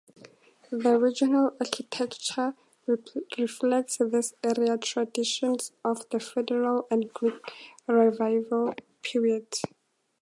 The 0.71 0.97
regional 0.97 1.55
architecture 1.59 2.55
reflects 3.37 3.97
these 3.99 4.33
area 4.43 4.75
traditions 4.79 5.73
of 5.85 6.09
the 6.09 6.19
Federal 6.19 6.87
and 6.89 7.13
Greek 7.13 7.39
Revival 7.85 8.73
periods. 9.03 9.61